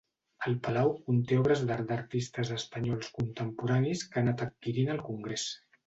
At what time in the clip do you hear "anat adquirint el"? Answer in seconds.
4.27-5.07